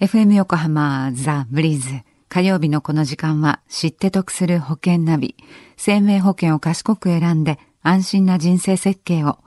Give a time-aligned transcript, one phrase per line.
[0.00, 1.88] FM 横浜ザ・ブリーズ。
[2.28, 5.34] 火曜日のこの時間は知って得する保険ナビ。
[5.76, 9.38] 生命保険を賢く選んで安心な人生設計を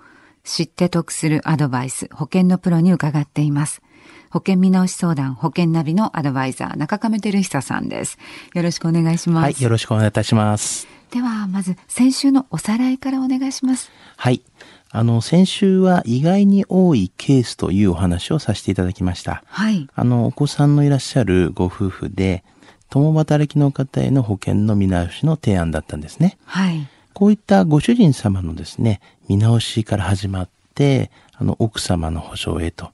[0.44, 3.82] 知って得するアドバイス、保険のプロに伺っています。
[4.30, 8.18] 保険見直し相談、保険ナビのアドバイザー、中亀照久さんです。
[8.54, 9.44] よろしくお願いします。
[9.44, 10.88] はい、よろしくお願いいたします。
[11.12, 13.92] では、まず、先週のおさらいからお願いします。
[14.16, 14.42] はい。
[14.90, 19.44] あの、先週は意外に多いケースというお話をさせていただきました。
[19.48, 19.88] はい。
[19.94, 22.46] あの、お子さんのいらっしゃるご夫婦で、
[22.90, 26.38] 共働きの方への保険の見直しの提案だったんですね。
[26.46, 26.88] はい。
[27.14, 32.92] こういったご主人様のですね、見直しから始まって、あの、奥様の保証へと。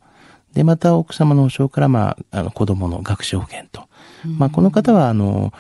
[0.53, 3.87] で、また奥様の保証から、まあ、あの、子供の学習保険と。
[4.25, 5.53] まあ、この方は、あの、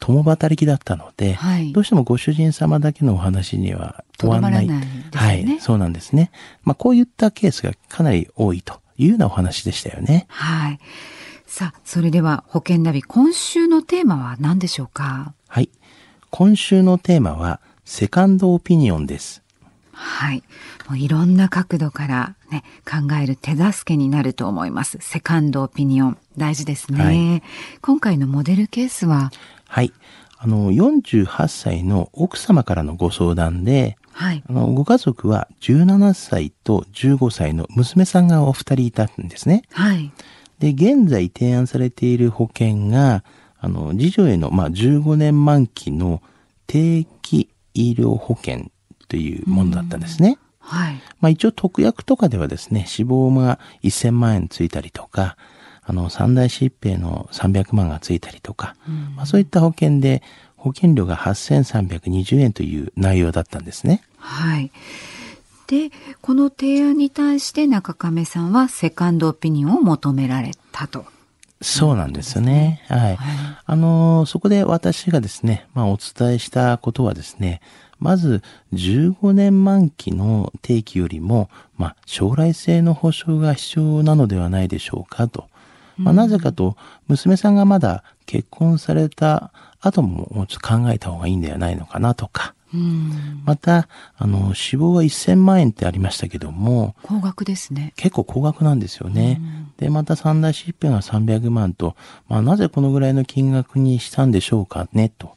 [0.00, 4.66] 共働きだったので、はい、どうしてもご主人様だけのお話には終わらない。
[4.66, 6.30] ないね、はい、そうなんですね。
[6.64, 10.26] まあ、こういったケースがかなり多いというようなお話でしたよね。
[10.28, 10.78] はい。
[11.46, 15.34] さあ、それでは保険ナビ、今週のテーマは何でしょうか？
[15.48, 15.68] はい。
[16.30, 19.42] 今週のテーマは、セカンドオピニオンです。
[19.90, 20.44] はい。
[20.88, 24.98] もういろんな角度からね、考える手助けになると思います。
[25.00, 26.18] セカンドオピニオン。
[26.38, 27.04] 大事ですね。
[27.04, 27.42] はい、
[27.82, 29.32] 今回のモデルケースは？
[29.66, 29.92] はい。
[30.38, 34.44] あの、48歳の奥様からのご相談で、はい。
[34.48, 39.62] あの、ご家族は17歳と15歳の娘さんがお二人いたんですね。
[39.72, 40.12] はい。
[40.60, 43.24] で、現在提案されている保険が、
[43.58, 46.22] あの、次女への、まあ、15年満期の
[46.68, 47.50] 定期
[47.88, 48.70] 医療保険
[49.08, 50.38] というものだったんですね。
[50.60, 50.94] はい。
[51.20, 55.36] まあ、一応特約とかではですね、死亡が1000万円ついたりとか、
[55.82, 58.76] あの、三大疾病の300万がついたりとか、
[59.16, 60.22] まあ、そういった保険で、
[60.56, 64.02] 保険料が8320円という内容だったんですね。
[64.18, 64.70] はい。
[65.66, 71.06] で、この提案に対して中亀さんはセカンドオピニオンを求められたと。
[71.62, 72.82] そうなんですよね。
[72.88, 73.00] はい。
[73.00, 73.18] はい、
[73.66, 77.60] あの、そこで私がですね、まあお伝えしたことはですね、
[77.98, 85.48] まず15年満期の定期よりも、まあ将来性の保証が必要なのではないでしょうかと。
[85.98, 86.76] まあなぜかと、
[87.08, 92.54] 娘さんがまだ結婚された後ももうちょっと考えた方がいいんではないのかなとか。
[93.44, 96.94] また、あの、死亡は1000万円ってありましたけども。
[97.02, 97.92] 高額ですね。
[97.96, 99.40] 結構高額なんですよね。
[99.80, 101.96] で、また三大疾病が300万と、
[102.28, 105.36] まあなぜこのぐらいの金額にしたんでしょうかね、と。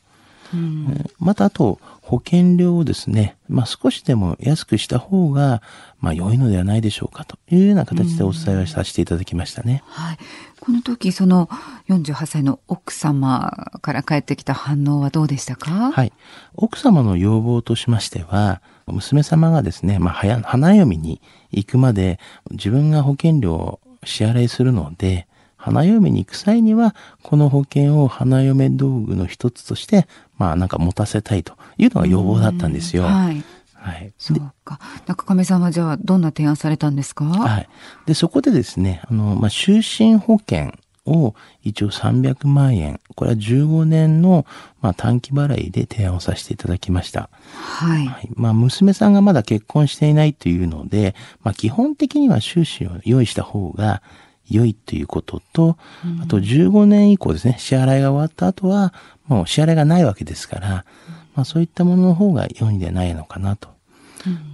[1.18, 5.64] またあと、保険料をですね、まあ少しでも安くした方が、
[6.00, 9.82] まあ良いのではないでしょうかというような形でお伝えをさせていただきましたね。
[9.88, 10.18] はい。
[10.60, 11.50] この時、その
[11.90, 15.92] 48歳の奥様から帰ってきた反応はどうでしたか？
[15.92, 16.14] はい。
[16.56, 21.22] 奥様の要望としましては、娘様がですね、まあ、花読みに
[21.52, 22.20] 行くまで
[22.52, 33.04] 自分が保険料を支払いするので、花嫁に行く際には、この保険を花嫁道具の一つとして、まあなんか持たせたいというのが要望だったんですよ。
[33.04, 33.44] はい。
[33.74, 34.14] はい。
[34.18, 34.80] そうか。
[35.08, 37.26] 中亀さんはじゃあどんな提案されたんですか？
[37.26, 37.70] はい。
[38.06, 39.82] で、そこでですね、あの、まあ、就
[40.12, 40.74] 寝保険
[41.06, 44.46] を一応300万円、これは15年の、
[44.82, 47.30] まあ、短期払いで提案をさせていただきました。
[47.54, 48.08] はい。
[48.08, 54.02] はい、まあ、娘さんがまだ結婚していないというので、まあ、基本的には収支を用意した方が、
[54.50, 55.78] 良いということと、
[56.22, 58.94] あと15年以降ですね、支払いが終わった後は、
[59.28, 60.86] もう支払いがないわけですから、
[61.34, 63.70] まあそういったものの方が良いんではないのかなと。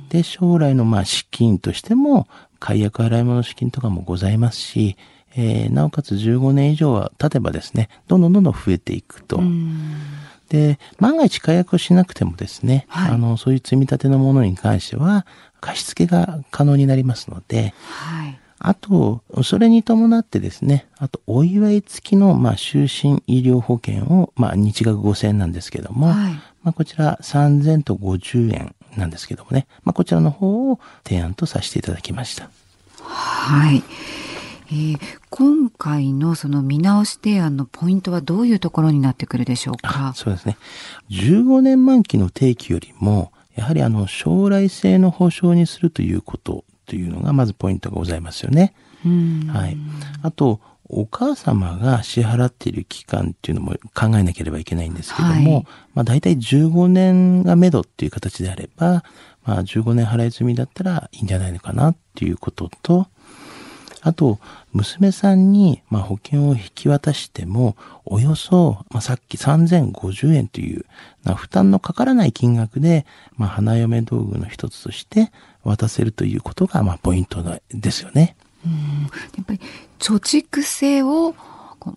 [0.09, 2.27] で、将来のまあ資金としても、
[2.59, 4.97] 解約払い物資金とかもございますし、
[5.35, 9.41] えー、なおかつ15年以上は経てばですね、どんどんどんどん増えていくと。
[10.49, 15.25] で、万が一解約をしなくてもですね、はい、あの、そういう積み立てのものに関しては、
[15.61, 32.49] 貸付が可能になりますので、はいあと、それに伴ってですね、あと、お祝い付きの、まあ、就寝医療保険を、まあ、日額5000円なんですけども、はい、まあ、こちら3000と50円なんですけどもね、まあ、こちらの方を提案とさせていただきました。
[33.01, 33.81] はい。
[34.71, 34.99] えー、
[35.29, 40.13] 今回のその見直し提案のポイントはどういうところになってくるでしょうか？
[40.15, 40.57] そうですね。
[41.09, 48.73] 15年満期の定期よりも、やはりあの将来性の保証にするということというのがまずポイントがございますよね。
[49.51, 49.77] はい。
[50.21, 50.59] あと、
[50.91, 59.03] お母様が支払っている期間っていうのも考えなければいけないんですけども、はい、まあ大体15年が目処っていう形であれば、
[59.45, 63.07] まあ15年払い済みだったらいいんじゃないのかなっていうことと、
[64.01, 64.39] あと、
[64.71, 67.75] 娘さんに、まあ、保険を引き渡しても、
[68.05, 70.85] およそ、まあ、さっき3050円という、
[71.23, 73.05] まあ、負担のかからない金額で、
[73.37, 75.31] まあ、花嫁道具の一つとして
[75.63, 78.35] 渡せるということが、まあ、ポイントですよね。
[78.65, 79.59] うんやっぱり、
[79.99, 81.35] 貯蓄性を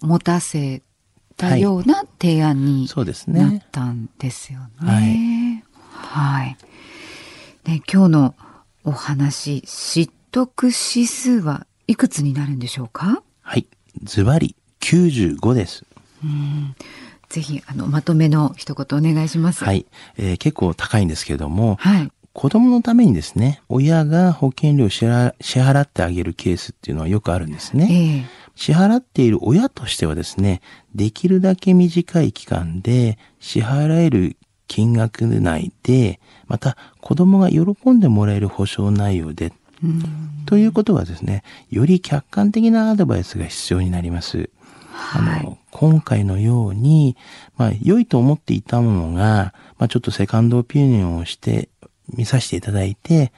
[0.00, 0.82] 持たせ
[1.36, 3.66] たような提案にそうですなっね。
[3.72, 4.66] たんですよね。
[4.80, 6.56] はいはい。
[7.64, 8.34] で今日の
[8.84, 13.22] お話、知得指数はいくつになるんでしょうか？
[13.42, 13.66] はい。
[14.02, 15.84] ズバリ95です。
[17.28, 19.64] ぜひ、あの、まとめの一言お願いします。。
[19.64, 19.86] はいい。
[20.18, 22.10] えー結構高いんですけれども、はい。
[22.32, 27.88] 子供のためにですね、親が保険料を支払支払ってあげるケースっていうのはよくあるんですね。
[27.90, 30.60] ええ支払っている親としてはですね、
[30.94, 34.36] できるだけ短い期間で支払える
[34.68, 39.54] 金額内で、また子供が喜んでもらえる保証内容で、
[40.46, 44.50] ということはですね、より客観的なアドバイスが必要になります。
[45.14, 47.16] あの、今回のように、
[47.56, 51.68] まあ、良いと思っていたものが、まあ、ちょっとセカンドオピニオンをして、
[52.14, 53.32] 見させていただいて、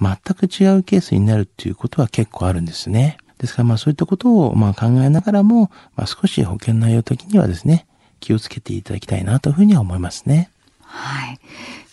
[0.00, 3.18] 全く違うケースになるっていうことは結構あるんですね。
[3.38, 7.86] ですから、まあ、そういったことを、まあ、考えながらも、まあ、少し保険内容的にはですね、
[8.20, 10.50] 気をつけていただきたいなというふうには思いますね。
[10.82, 11.38] はい。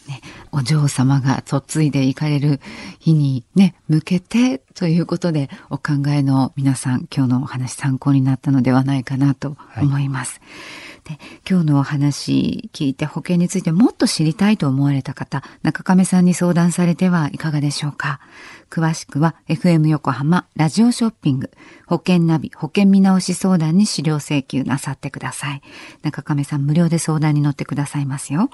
[0.07, 0.21] ね、
[0.51, 2.59] お嬢様が嫁いでいかれる
[2.99, 10.41] 日にね、向けてということで、お考えの皆さん、今日のお話参考になったのではないかなと思います。
[11.05, 18.19] で今日のお話聞いて保険についてもっと知りたいと思われた方、中亀さんに相談されてはいかがでしょうか？
[18.71, 21.51] 詳しくは FM 横浜ラジオショッピング
[21.85, 25.61] 保険ナビ保険見直し相談に資料請求なさってください。
[26.01, 28.49] 中亀さん無料で相談に乗ってくださいますよ。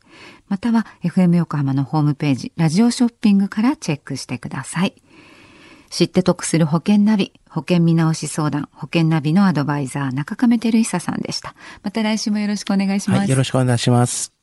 [0.48, 4.94] または FM 横浜のホームページラジオショッピングからチェックしてください。
[5.90, 11.54] 知って得する保険ナビ、保険見直し相談、保険ナビのアドバイザー中亀照久さんでした。
[11.82, 13.18] また来週もよろしくお願いします。
[13.20, 14.33] はい、よろしくお願いします。